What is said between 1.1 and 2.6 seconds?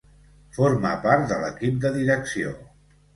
de l'equip de direcció.